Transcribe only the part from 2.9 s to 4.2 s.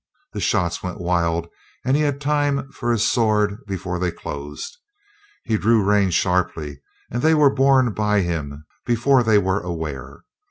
his sword before they